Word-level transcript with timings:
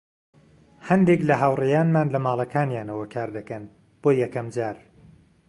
هەندێک 0.89 1.19
لە 1.29 1.35
هاوڕێیانمان 1.41 2.07
لە 2.13 2.19
ماڵەکانیانەوە 2.25 3.05
کاردەکەن، 3.13 3.63
بۆ 4.01 4.09
یەکەم 4.21 4.47
جار. 4.55 4.77